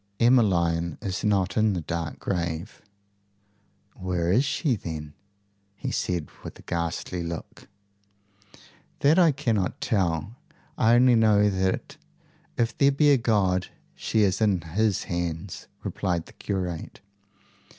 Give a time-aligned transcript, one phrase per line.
[0.19, 2.81] "Emmeline is not in the dark grave."
[3.93, 5.13] "Where is she, then?"
[5.75, 7.67] he said with a ghastly look.
[9.01, 10.37] "That I cannot tell.
[10.75, 11.97] I only know that,
[12.57, 17.01] if there be a God, she is in his hands," replied the curate.